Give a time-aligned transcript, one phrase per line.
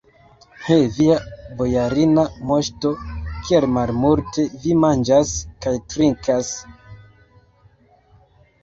[0.67, 1.17] He, via
[1.59, 2.93] bojarina moŝto,
[3.49, 6.53] kiel malmulte vi manĝas kaj trinkas!